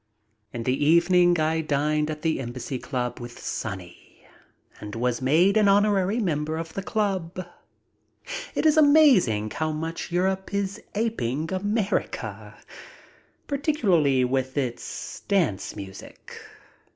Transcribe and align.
In 0.51 0.63
the 0.63 0.83
evening 0.83 1.39
I 1.39 1.61
dined 1.61 2.09
at 2.09 2.23
the 2.23 2.39
Embassy 2.39 2.79
Club 2.79 3.19
with 3.19 3.37
Sonny, 3.37 4.25
and 4.79 4.95
was 4.95 5.21
made 5.21 5.57
an 5.57 5.67
honorary 5.67 6.17
member 6.19 6.57
of 6.57 6.73
the 6.73 6.81
club. 6.81 7.45
It 8.55 8.65
is 8.65 8.77
amazing 8.77 9.51
how 9.51 9.71
much 9.71 10.11
Europe 10.11 10.55
is 10.55 10.81
aping 10.95 11.53
America, 11.53 12.57
par 13.47 13.59
ticularly 13.59 14.25
with 14.25 14.57
its 14.57 15.19
dance 15.27 15.75
music. 15.75 16.35